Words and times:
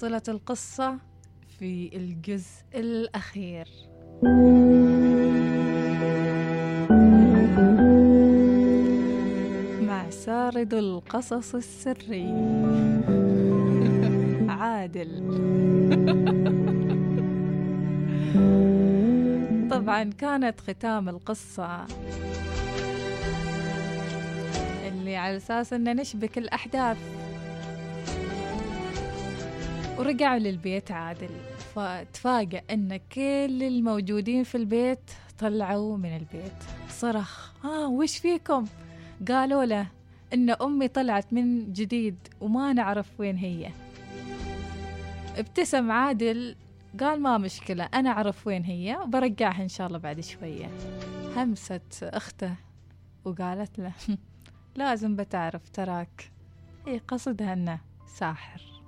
واصلة 0.00 0.22
القصة 0.28 0.98
في 1.58 1.90
الجزء 1.96 2.64
الأخير. 2.74 3.68
مع 9.82 10.10
سارد 10.10 10.74
القصص 10.74 11.54
السري. 11.54 12.26
عادل. 14.48 15.10
طبعا 19.70 20.04
كانت 20.04 20.60
ختام 20.60 21.08
القصة. 21.08 21.86
اللي 24.88 25.16
على 25.16 25.36
أساس 25.36 25.72
أن 25.72 25.96
نشبك 25.96 26.38
الأحداث. 26.38 26.98
ورجعوا 30.00 30.38
للبيت 30.38 30.90
عادل. 30.90 31.28
فتفاجأ 31.74 32.62
أن 32.70 32.96
كل 32.96 33.62
الموجودين 33.62 34.44
في 34.44 34.54
البيت 34.54 35.10
طلعوا 35.38 35.96
من 35.96 36.16
البيت. 36.16 36.52
صرخ 36.88 37.50
ها 37.64 37.84
آه 37.84 37.88
وش 37.88 38.18
فيكم؟ 38.18 38.64
قالوا 39.28 39.64
له 39.64 39.86
إن 40.34 40.50
أمي 40.50 40.88
طلعت 40.88 41.32
من 41.32 41.72
جديد 41.72 42.16
وما 42.40 42.72
نعرف 42.72 43.20
وين 43.20 43.36
هي. 43.36 43.70
ابتسم 45.36 45.90
عادل 45.90 46.56
قال 47.00 47.20
ما 47.22 47.38
مشكلة 47.38 47.84
أنا 47.84 48.10
أعرف 48.10 48.46
وين 48.46 48.64
هي 48.64 48.96
وبرجعها 48.96 49.62
إن 49.62 49.68
شاء 49.68 49.86
الله 49.86 49.98
بعد 49.98 50.20
شوية. 50.20 50.70
همست 51.36 52.02
أخته 52.02 52.54
وقالت 53.24 53.78
له 53.78 53.92
لازم 54.76 55.16
بتعرف 55.16 55.68
تراك. 55.68 56.30
هي 56.86 56.98
قصدها 56.98 57.52
أنه 57.52 57.80
ساحر. 58.06 58.79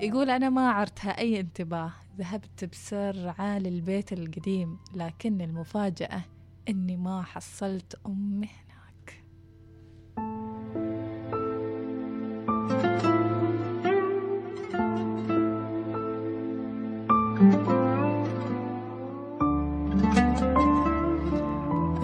يقول 0.00 0.30
أنا 0.30 0.48
ما 0.48 0.70
عرتها 0.70 1.18
أي 1.18 1.40
انتباه 1.40 1.92
ذهبت 2.18 2.64
بسرعة 2.64 3.58
للبيت 3.58 4.12
القديم 4.12 4.78
لكن 4.94 5.40
المفاجأة 5.40 6.24
أني 6.68 6.96
ما 6.96 7.22
حصلت 7.22 8.00
أمي 8.06 8.48
هناك. 8.48 9.24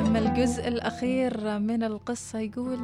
أما 0.07 0.19
الجزء 0.19 0.69
الأخير 0.69 1.59
من 1.59 1.83
القصة 1.83 2.39
يقول 2.39 2.79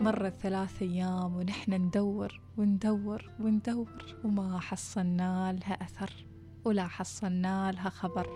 مرت 0.00 0.34
ثلاث 0.34 0.82
أيام 0.82 1.36
ونحن 1.36 1.72
ندور 1.72 2.40
وندور 2.56 3.30
وندور 3.40 4.16
وما 4.24 4.60
حصلنا 4.60 5.52
لها 5.52 5.74
أثر 5.82 6.26
ولا 6.64 6.86
حصلنا 6.86 7.72
لها 7.72 7.88
خبر. 7.88 8.26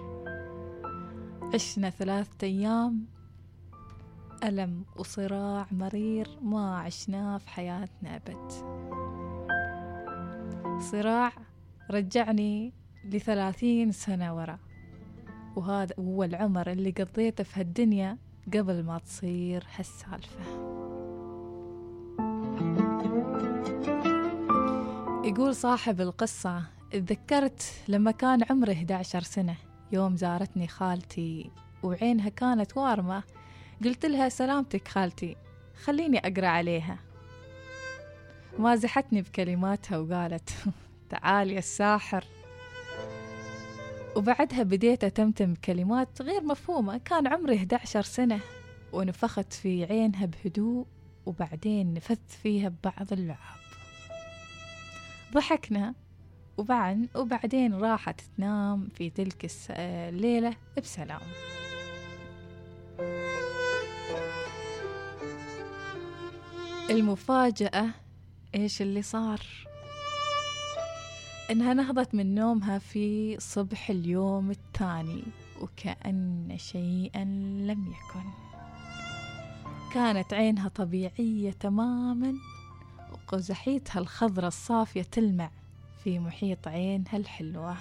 عشنا 1.54 1.90
ثلاثة 1.90 2.46
أيام 2.46 3.06
ألم 4.44 4.84
وصراع 4.96 5.66
مرير 5.70 6.38
ما 6.42 6.78
عشناه 6.78 7.38
في 7.38 7.50
حياتنا 7.50 8.16
أبد. 8.16 8.52
صراع 10.80 11.32
رجعني 11.90 12.72
لثلاثين 13.04 13.92
سنة 13.92 14.36
ورا 14.36 14.58
وهذا 15.56 15.94
هو 15.98 16.24
العمر 16.24 16.70
اللي 16.70 16.90
قضيته 16.90 17.44
في 17.44 17.60
هالدنيا 17.60 18.18
قبل 18.54 18.84
ما 18.84 18.98
تصير 18.98 19.66
هالسالفة. 19.76 20.73
يقول 25.24 25.54
صاحب 25.54 26.00
القصة 26.00 26.62
تذكرت 26.90 27.62
لما 27.88 28.10
كان 28.10 28.44
عمري 28.50 28.72
11 28.72 29.22
سنة 29.22 29.56
يوم 29.92 30.16
زارتني 30.16 30.68
خالتي 30.68 31.50
وعينها 31.82 32.28
كانت 32.28 32.76
وارمة. 32.76 33.22
قلت 33.84 34.06
لها 34.06 34.28
سلامتك 34.28 34.88
خالتي 34.88 35.36
خليني 35.84 36.18
أقرأ 36.18 36.46
عليها. 36.46 36.98
مازحتني 38.58 39.22
بكلماتها 39.22 39.98
وقالت 39.98 40.50
تعال 41.10 41.50
يا 41.50 41.58
الساحر. 41.58 42.24
وبعدها 44.16 44.62
بديت 44.62 45.04
أتمتم 45.04 45.54
كلمات 45.54 46.22
غير 46.22 46.42
مفهومة. 46.42 46.98
كان 46.98 47.26
عمري 47.26 47.56
11 47.56 48.02
سنة 48.02 48.40
ونفخت 48.92 49.52
في 49.52 49.84
عينها 49.84 50.26
بهدوء 50.26 50.86
وبعدين 51.26 51.94
نفثت 51.94 52.30
فيها 52.42 52.68
ببعض 52.68 53.12
اللعاب 53.12 53.63
ضحكنا. 55.34 55.94
وبعن 56.58 57.08
وبعدين 57.14 57.74
راحت 57.74 58.20
تنام 58.36 58.88
في 58.94 59.10
تلك 59.10 59.50
الليلة 59.70 60.56
بسلام. 60.78 61.20
المفاجأة 66.90 67.86
إيش 68.54 68.82
اللي 68.82 69.02
صار؟ 69.02 69.40
إنها 71.50 71.74
نهضت 71.74 72.14
من 72.14 72.34
نومها 72.34 72.78
في 72.78 73.36
صبح 73.40 73.90
اليوم 73.90 74.50
الثاني 74.50 75.22
وكأن 75.60 76.54
شيئا 76.56 77.24
لم 77.64 77.86
يكن. 77.86 78.28
كانت 79.94 80.34
عينها 80.34 80.68
طبيعية 80.68 81.50
تماما. 81.50 82.34
وقزحيتها 83.34 84.00
الخضرة 84.00 84.46
الصافية 84.46 85.02
تلمع 85.02 85.50
في 86.04 86.18
محيط 86.18 86.68
عينها 86.68 87.16
الحلوة 87.16 87.76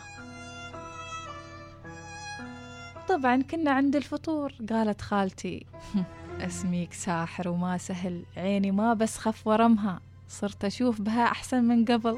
طبعا 3.09 3.41
كنا 3.41 3.71
عند 3.71 3.95
الفطور 3.95 4.53
قالت 4.69 5.01
خالتي. 5.01 5.65
اسميك 6.47 6.93
ساحر 6.93 7.49
وما 7.49 7.77
سهل. 7.77 8.23
عيني 8.37 8.71
ما 8.71 8.93
بس 8.93 9.17
خف 9.17 9.47
ورمها. 9.47 9.99
صرت 10.29 10.65
أشوف 10.65 11.01
بها 11.01 11.23
أحسن 11.23 11.63
من 11.63 11.85
قبل. 11.85 12.17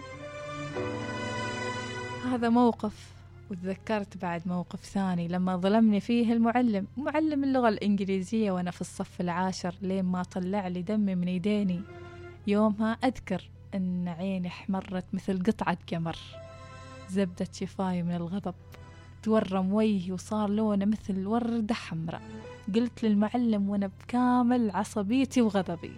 هذا 2.32 2.50
موقف 2.50 3.14
وتذكرت 3.52 4.18
بعد 4.18 4.42
موقف 4.46 4.86
ثاني 4.86 5.28
لما 5.28 5.58
ظلمني 5.58 6.00
فيه 6.00 6.34
المعلم. 6.34 6.88
معلم 6.98 7.44
اللغة 7.44 7.70
الإنجليزية 7.70 8.52
وأنا 8.52 8.72
في 8.72 8.82
الصف 8.82 9.22
العاشر 9.22 9.76
لين 9.82 10.06
ما 10.06 10.24
طلع 10.24 10.68
لي 10.68 10.82
دمي 10.82 11.16
من 11.16 11.28
يديني. 11.28 11.82
يومها 12.48 12.92
أذكر 12.92 13.50
أن 13.76 14.08
عيني 14.08 14.48
احمرت 14.48 15.06
مثل 15.14 15.44
قطعة 15.44 15.78
قمر. 15.92 16.18
زبدت 17.10 17.56
شفاي 17.56 18.04
من 18.04 18.16
الغضب 18.16 18.56
تورم 19.24 19.74
وجهي 19.74 20.12
وصار 20.12 20.50
لونه 20.50 20.86
مثل 20.86 21.28
وردة 21.28 21.76
حمراء. 21.76 22.22
قلت 22.76 23.04
للمعلم 23.04 23.70
وأنا 23.70 23.88
بكامل 23.88 24.72
عصبيتي 24.72 25.42
وغضبي. 25.42 25.94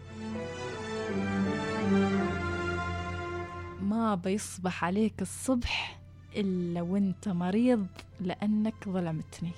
ما 3.81 4.15
بيصبح 4.15 4.83
عليك 4.83 5.21
الصبح 5.21 5.99
إلا 6.35 6.81
وأنت 6.81 7.29
مريض 7.29 7.87
لأنك 8.21 8.89
ظلمتني. 8.89 9.51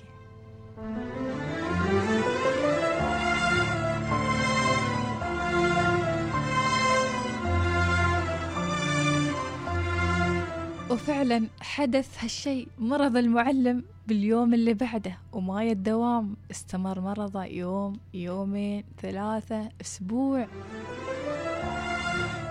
وفعلا 10.90 11.46
حدث 11.60 12.24
هالشيء 12.24 12.68
مرض 12.78 13.16
المعلم 13.16 13.84
باليوم 14.06 14.54
اللي 14.54 14.74
بعده 14.74 15.18
وما 15.32 15.62
الدوام 15.62 16.36
استمر 16.50 17.00
مرضه 17.00 17.44
يوم 17.44 17.92
يومين 18.14 18.84
ثلاثة 19.02 19.68
أسبوع. 19.80 20.46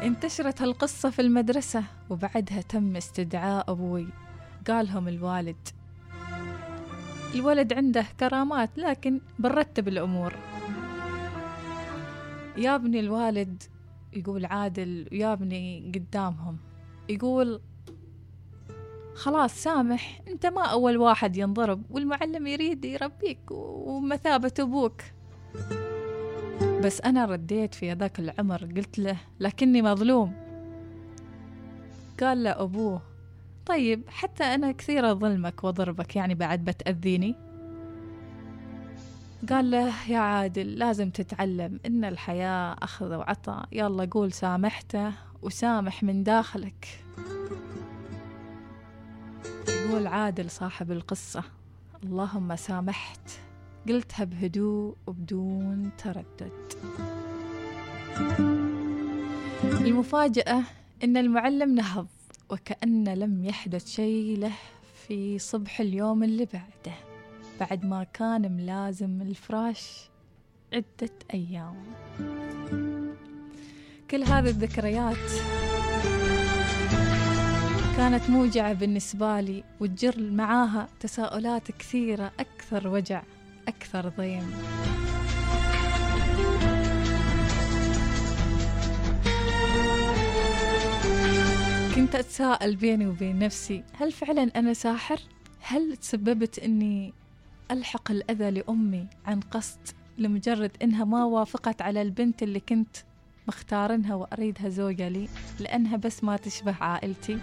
انتشرت 0.04 0.62
هالقصة 0.62 1.10
في 1.10 1.22
المدرسة 1.22 1.84
وبعدها 2.10 2.62
تم 2.62 2.96
استدعاء 2.96 3.72
أبوي. 3.72 4.08
قالهم 4.68 5.08
الوالد 5.08 5.68
الولد 7.36 7.74
عنده 7.74 8.06
كرامات 8.20 8.70
لكن 8.78 9.22
بنرتب 9.40 9.88
الأمور. 9.88 10.34
يا 12.58 12.76
ابني 12.76 13.00
الوالد 13.00 13.64
يقول 14.14 14.46
عادل 14.46 15.08
يا 15.12 15.34
ابني 15.34 15.92
قدامهم. 15.96 16.58
يقول 17.10 17.62
خلاص 19.20 19.64
سامح 19.64 20.22
انت 20.28 20.46
ما 20.46 20.66
أول 20.66 20.98
واحد 20.98 21.38
ينضرب 21.38 21.84
والمعلم 21.90 22.48
يريد 22.48 22.86
يربيك 22.86 23.40
ومثابة 23.52 24.52
أبوك. 24.60 25.02
بس 26.84 27.02
أنا 27.02 27.26
رديت 27.26 27.74
في 27.74 27.92
هذاك 27.92 28.20
العمر 28.20 28.66
قلت 28.76 29.00
له 29.00 29.18
لكني 29.40 29.82
مظلوم. 29.82 30.34
قال 32.20 32.44
له 32.44 32.62
أبوه 32.62 33.02
طيب 33.66 34.04
حتى 34.10 34.44
أنا 34.44 34.72
كثير 34.72 35.12
أظلمك 35.12 35.64
وأضربك 35.64 36.16
يعني 36.16 36.36
بعد 36.36 36.66
بتأذيني؟ 36.66 37.36
قال 39.50 39.72
له 39.72 39.94
يا 40.10 40.20
عادل 40.20 40.76
لازم 40.76 41.10
تتعلم 41.10 41.80
إن 41.86 42.06
الحياة 42.06 42.76
أخذ 42.82 43.16
وعطاء. 43.16 43.66
يلا 43.72 44.08
قول 44.12 44.32
سامحته 44.32 45.12
وسامح 45.42 46.04
من 46.04 46.24
داخلك. 46.24 46.88
يقول 49.90 50.08
عادل 50.08 50.50
صاحب 50.50 50.92
القصة. 50.92 51.44
اللهم 52.04 52.56
سامحت. 52.56 53.30
قلتها 53.88 54.24
بهدوء 54.24 54.96
وبدون 55.08 55.92
تردد. 55.98 56.74
المفاجأة 59.82 60.64
إن 61.04 61.18
المعلم 61.18 61.76
نهض 61.76 62.08
وكأن 62.50 63.14
لم 63.14 63.46
يحدث 63.46 63.88
شيء 63.88 64.38
له 64.38 64.52
في 65.08 65.40
صبح 65.40 65.80
اليوم 65.80 66.24
اللي 66.24 66.46
بعده. 66.46 66.98
بعد 67.60 67.86
ما 67.86 68.04
كان 68.04 68.52
ملازم 68.52 69.22
الفراش 69.22 70.10
عدة 70.74 71.14
أيام. 71.34 71.84
كل 74.12 74.24
هذه 74.24 74.50
الذكريات 74.50 75.59
كانت 78.00 78.30
موجعة 78.30 78.74
بالنسبة 78.74 79.42
لي 79.42 79.64
وتجر 79.80 80.32
معاها 80.32 80.88
تساؤلات 81.00 81.72
كثيرة 81.72 82.32
أكثر 82.40 82.88
وجع 82.88 83.24
أكثر 83.68 84.10
ضيم. 84.10 84.52
كنت 91.96 92.16
أتساءل 92.16 92.76
بيني 92.76 93.08
وبين 93.08 93.40
نفسي 93.40 93.84
هل 93.94 94.12
فعلا 94.12 94.52
أنا 94.56 94.74
ساحر؟ 94.74 95.20
هل 95.62 95.98
تسببت 95.98 96.60
أني 96.60 97.14
ألحق 97.72 98.12
الأذى 98.12 98.52
لأمي 98.52 99.08
عن 99.26 99.40
قصد 99.40 99.80
لمجرد 100.18 100.72
إنها 100.82 101.06
ما 101.06 101.24
وافقت 101.24 101.82
على 101.82 102.02
البنت 102.02 102.44
اللي 102.44 102.60
كنت 102.60 102.98
مختارنها 103.48 104.16
وأريدها 104.16 104.70
زوجة 104.70 105.08
لي؟ 105.08 105.30
لأنها 105.60 105.98
بس 105.98 106.24
ما 106.24 106.38
تشبه 106.38 106.76
عائلتي. 106.82 107.40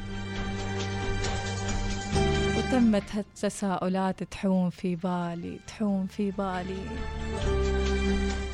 وتمت 2.66 3.14
هالتساؤلات 3.14 4.22
تحوم 4.22 4.70
في 4.70 4.96
بالي 4.96 5.60
تحوم 5.66 6.06
في 6.06 6.30
بالي. 6.30 6.82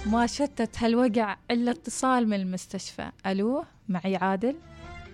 ما 0.06 0.26
شتت 0.26 0.78
هالوقع 0.78 1.36
إلا 1.50 1.70
اتصال 1.70 2.28
من 2.28 2.36
المستشفى. 2.36 3.10
ألو؟ 3.26 3.64
معي 3.88 4.16
عادل؟ 4.16 4.56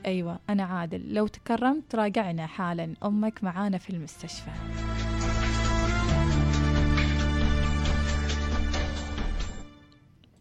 أيوة 0.06 0.38
أنا 0.50 0.64
عادل. 0.64 1.14
لو 1.14 1.26
تكرمت 1.26 1.94
راجعنا 1.94 2.46
حالا. 2.46 2.94
أمك 3.04 3.44
معانا 3.44 3.78
في 3.78 3.90
المستشفى. 3.90 4.50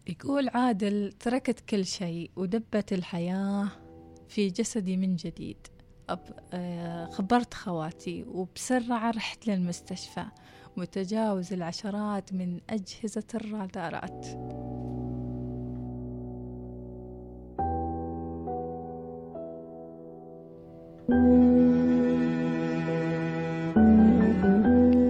يقول 0.07 0.49
عادل 0.49 1.13
تركت 1.19 1.59
كل 1.69 1.85
شيء 1.85 2.31
ودبت 2.35 2.93
الحياة 2.93 3.67
في 4.29 4.47
جسدي 4.47 4.97
من 4.97 5.15
جديد. 5.15 5.76
خبرت 7.11 7.53
خواتي 7.53 8.23
وبسرعة 8.23 9.11
رحت 9.11 9.47
للمستشفى 9.47 10.25
وتجاوز 10.77 11.53
العشرات 11.53 12.33
من 12.33 12.59
أجهزة 12.69 13.23
الرادارات. 13.35 14.25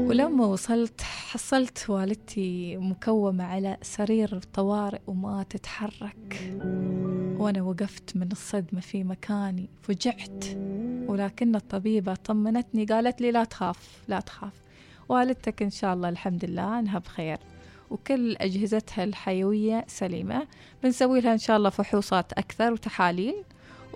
ولما 0.10 0.46
وصلت 0.46 1.02
حصلت 1.02 1.90
والدتي 1.90 2.78
مكومة 2.78 3.44
على 3.44 3.78
سرير 3.82 4.40
طوارئ 4.54 5.02
وما 5.08 5.44
تتحرك. 5.44 6.58
وأنا 7.40 7.62
وقفت 7.62 8.18
من 8.18 8.32
الصدمة 8.32 8.80
في 8.80 9.04
مكاني 9.04 9.70
فجعت. 9.82 10.46
ولكن 11.18 11.56
الطبيبة 11.56 12.16
طمنتني 12.16 12.86
قالت 12.86 13.22
لي 13.22 13.32
لا 13.32 13.44
تخاف 13.44 14.02
لا 14.08 14.20
تخاف. 14.20 14.54
والدتك 15.10 15.62
إن 15.62 15.70
شاء 15.70 15.94
الله 15.94 16.10
الحمد 16.10 16.46
لله 16.46 16.80
أنها 16.80 17.00
بخير. 17.00 17.38
وكل 17.90 18.36
أجهزتها 18.36 19.04
الحيوية 19.04 19.86
سليمة. 19.88 20.48
بنسوي 20.84 21.22
لها 21.22 21.34
إن 21.34 21.38
شاء 21.38 21.58
الله 21.58 21.70
فحوصات 21.70 22.34
أكثر 22.34 22.74
وتحاليل. 22.74 23.36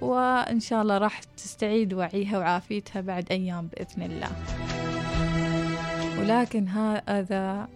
وإن 0.01 0.59
شاء 0.59 0.81
الله 0.81 0.97
راح 0.97 1.23
تستعيد 1.23 1.93
وعيها 1.93 2.37
وعافيتها 2.37 3.01
بعد 3.01 3.31
أيام 3.31 3.67
بإذن 3.67 4.03
الله. 4.03 4.29
ولكن 6.19 6.67
هذا 6.67 7.67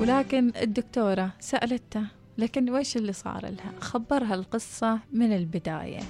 ولكن 0.00 0.52
الدكتورة 0.62 1.30
سألته 1.40 2.23
لكن 2.38 2.70
وش 2.70 2.96
اللي 2.96 3.12
صار 3.12 3.46
لها؟ 3.46 3.72
خبرها 3.80 4.34
القصة 4.34 4.98
من 5.12 5.32
البداية. 5.32 6.00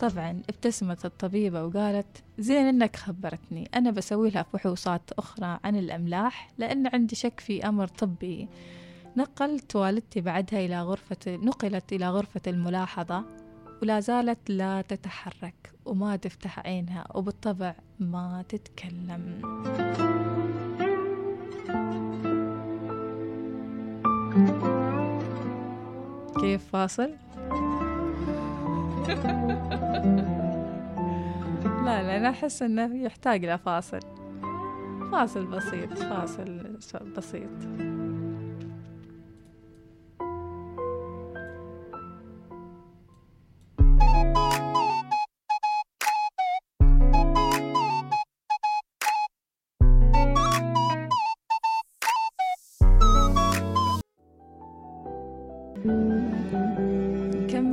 طبعا 0.00 0.42
ابتسمت 0.48 1.04
الطبيبة 1.04 1.64
وقالت 1.64 2.22
زين 2.38 2.66
إنك 2.66 2.96
خبرتني. 2.96 3.68
أنا 3.74 3.90
بسوي 3.90 4.30
لها 4.30 4.42
فحوصات 4.42 5.10
أخرى 5.18 5.58
عن 5.64 5.76
الأملاح 5.76 6.50
لأن 6.58 6.86
عندي 6.86 7.16
شك 7.16 7.40
في 7.40 7.68
أمر 7.68 7.86
طبي. 7.86 8.48
نقلت 9.16 9.76
والدتي 9.76 10.20
بعدها 10.20 10.64
إلى 10.64 10.82
غرفة 10.82 11.16
نقلت 11.26 11.92
إلى 11.92 12.08
غرفة 12.08 12.40
الملاحظة 12.46 13.24
ولا 13.82 14.00
زالت 14.00 14.50
لا 14.50 14.82
تتحرك 14.82 15.72
وما 15.84 16.16
تفتح 16.16 16.58
عينها 16.58 17.06
وبالطبع 17.14 17.74
ما 18.00 18.44
تتكلم. 18.48 19.40
كيف 26.44 26.62
فاصل؟ 26.72 27.10
لا 31.84 32.02
لا 32.02 32.16
أنا 32.16 32.30
أحس 32.30 32.62
إنه 32.62 32.96
يحتاج 32.96 33.44
إلى 33.44 33.58
فاصل 33.58 34.00
فاصل 35.12 35.46
بسيط 35.46 35.98
فاصل 35.98 36.78
بسيط 37.16 37.93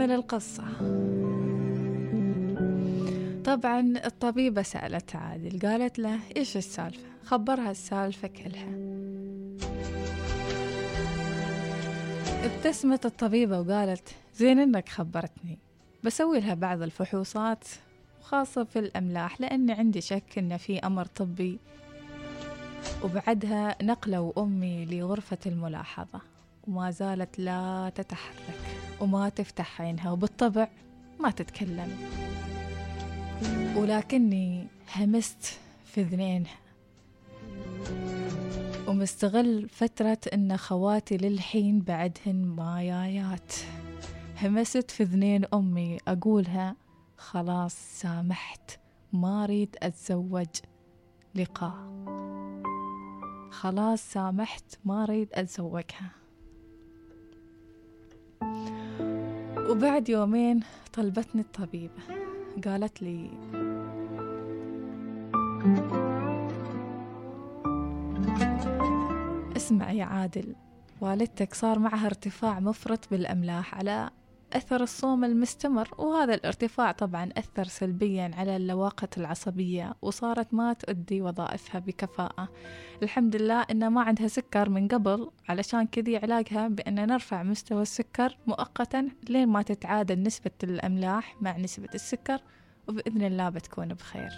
نكمل 0.01 0.15
القصة. 0.15 0.63
طبعا 3.43 3.93
الطبيبة 4.05 4.62
سألت 4.62 5.15
عادل 5.15 5.60
قالت 5.60 6.00
له 6.00 6.20
إيش 6.38 6.58
السالفة؟ 6.58 7.08
خبرها 7.25 7.72
السالفة 7.72 8.27
كلها. 8.27 8.72
ابتسمت 12.43 13.05
الطبيبة 13.05 13.60
وقالت 13.60 14.10
زين 14.36 14.60
إنك 14.60 14.89
خبرتني 14.89 15.58
بسوي 16.03 16.39
لها 16.39 16.53
بعض 16.53 16.81
الفحوصات 16.81 17.63
وخاصة 18.22 18.63
في 18.63 18.79
الأملاح 18.79 19.41
لأني 19.41 19.72
عندي 19.72 20.01
شك 20.01 20.38
إن 20.38 20.58
في 20.58 20.79
أمر 20.79 21.05
طبي. 21.05 21.60
وبعدها 23.03 23.75
نقلوا 23.81 24.43
أمي 24.43 24.86
لغرفة 24.86 25.38
الملاحظة 25.46 26.22
وما 26.67 26.91
زالت 26.91 27.39
لا 27.39 27.91
تتحرك. 27.96 28.81
وما 29.01 29.29
تفتح 29.29 29.81
عينها 29.81 30.12
وبالطبع 30.12 30.67
ما 31.20 31.31
تتكلم. 31.31 31.98
ولكني 33.75 34.67
همست 34.96 35.60
في 35.86 36.03
ذنينها 36.03 36.60
ومستغل 38.88 39.70
فترة 39.70 40.17
إن 40.34 40.58
خواتي 40.58 41.17
للحين 41.17 41.79
بعدهن 41.79 42.46
مايايات 42.46 43.53
همست 44.41 44.91
في 44.91 45.03
ذنين 45.03 45.46
أمي 45.53 45.98
أقولها 46.08 46.75
خلاص 47.17 47.75
سامحت 47.75 48.79
ما 49.13 49.43
أريد 49.43 49.75
أتزوج. 49.84 50.48
لقاء. 51.36 51.91
خلاص 53.51 54.00
سامحت 54.00 54.79
ما 54.86 55.03
أريد 55.03 55.29
أتزوجها. 55.34 56.21
وبعد 59.72 60.10
يومين 60.10 60.60
طلبتني 60.94 61.42
الطبيبة 61.42 62.01
قالت 62.66 63.01
لي 63.01 63.30
اسمع 69.58 69.92
يا 69.92 70.06
عادل 70.06 70.56
والدتك 71.01 71.54
صار 71.54 71.80
معها 71.80 72.06
ارتفاع 72.06 72.60
مفرط 72.60 73.10
بالأملاح 73.12 73.75
على 73.75 74.10
أثر 74.53 74.84
الصوم 74.84 75.24
المستمر 75.24 75.89
وهذا 75.98 76.34
الارتفاع 76.34 76.91
طبعا 76.91 77.29
أثر 77.38 77.63
سلبيا 77.63 78.31
على 78.34 78.55
اللواقة 78.55 79.08
العصبية 79.17 79.93
وصارت 80.01 80.53
ما 80.53 80.74
تؤدي 80.74 81.22
وظائفها 81.22 81.79
بكفاءة. 81.79 82.50
الحمد 83.03 83.36
لله 83.36 83.62
إنها 83.72 83.89
ما 83.89 84.01
عندها 84.01 84.27
سكر 84.27 84.70
من 84.70 84.88
قبل 84.88 85.31
علشان 85.50 85.88
كذي 85.88 86.17
علاجها 86.17 86.67
بأن 86.67 87.08
نرفع 87.08 87.43
مستوى 87.43 87.81
السكر 87.81 88.38
مؤقتا 88.48 89.10
لين 89.29 89.48
ما 89.48 89.62
تتعادل 89.62 90.24
نسبة 90.24 90.51
الأملاح 90.63 91.36
مع 91.41 91.58
نسبة 91.58 91.89
السكر 91.96 92.39
وبإذن 92.88 93.22
الله 93.22 93.50
بتكون 93.50 93.88
بخير. 93.88 94.31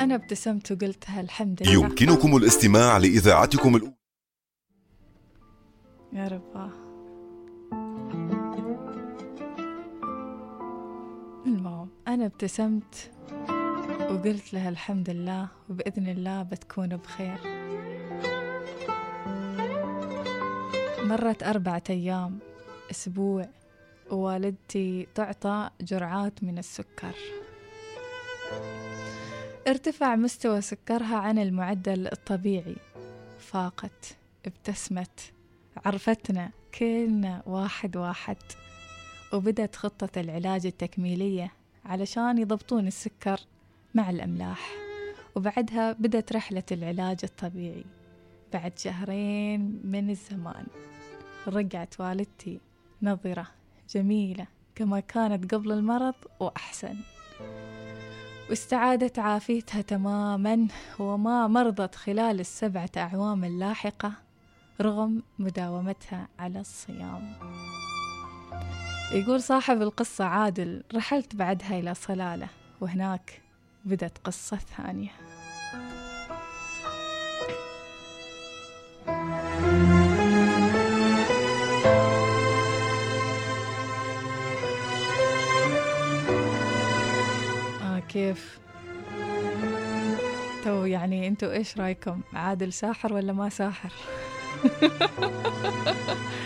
أنا 0.00 0.14
ابتسمت 0.14 0.72
وقلتها 0.72 1.20
الحمد 1.20 1.62
لله. 1.62 1.72
يمكنكم 1.72 2.36
الاستماع 2.36 2.96
لإذاعتكم 2.96 3.76
الأولى. 3.76 3.96
يا 6.12 6.28
رب. 6.28 6.85
أنا 12.16 12.26
ابتسمت 12.26 13.10
وقلت 14.10 14.54
لها 14.54 14.68
الحمد 14.68 15.10
لله 15.10 15.48
وبإذن 15.70 16.08
الله 16.08 16.42
بتكون 16.42 16.96
بخير. 16.96 17.38
مرت 21.04 21.42
أربعة 21.42 21.82
أيام 21.90 22.38
أسبوع 22.90 23.48
ووالدتي 24.10 25.06
تعطى 25.14 25.70
جرعات 25.80 26.44
من 26.44 26.58
السكر. 26.58 27.14
ارتفع 29.68 30.16
مستوى 30.16 30.60
سكرها 30.60 31.16
عن 31.16 31.38
المعدل 31.38 32.06
الطبيعي 32.06 32.76
فاقت 33.38 34.16
ابتسمت 34.46 35.32
عرفتنا 35.86 36.50
كلنا 36.78 37.42
واحد 37.46 37.96
واحد 37.96 38.38
وبدت 39.32 39.76
خطة 39.76 40.20
العلاج 40.20 40.66
التكميلية. 40.66 41.55
علشان 41.86 42.38
يضبطون 42.38 42.86
السكر 42.86 43.40
مع 43.94 44.10
الأملاح. 44.10 44.70
وبعدها 45.34 45.92
بدت 45.92 46.32
رحلة 46.32 46.62
العلاج 46.72 47.18
الطبيعي. 47.24 47.84
بعد 48.52 48.78
شهرين 48.78 49.80
من 49.84 50.10
الزمان. 50.10 50.66
رجعت 51.46 52.00
والدتي 52.00 52.60
نظرة 53.02 53.46
جميلة 53.90 54.46
كما 54.74 55.00
كانت 55.00 55.54
قبل 55.54 55.72
المرض 55.72 56.14
وأحسن. 56.40 56.96
واستعادت 58.50 59.18
عافيتها 59.18 59.82
تماما 59.82 60.66
وما 60.98 61.46
مرضت 61.46 61.94
خلال 61.94 62.40
السبعة 62.40 62.90
أعوام 62.96 63.44
اللاحقة 63.44 64.12
رغم 64.80 65.22
مداومتها 65.38 66.28
على 66.38 66.60
الصيام. 66.60 67.32
يقول 69.12 69.42
صاحب 69.42 69.82
القصة 69.82 70.24
عادل 70.24 70.82
رحلت 70.94 71.36
بعدها 71.36 71.78
إلى 71.78 71.94
صلالة 71.94 72.48
وهناك 72.80 73.40
بدت 73.84 74.18
قصة 74.24 74.56
ثانية. 74.76 75.10
آه 87.82 87.98
كيف؟ 88.08 88.58
تو 90.64 90.84
يعني 90.84 91.28
أنتوا 91.28 91.52
إيش 91.52 91.78
رأيكم؟ 91.78 92.20
عادل 92.32 92.72
ساحر 92.72 93.12
ولا 93.12 93.32
ما 93.32 93.48
ساحر؟ 93.48 93.92